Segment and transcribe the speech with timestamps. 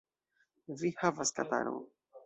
[0.79, 1.83] Vi havas kataron.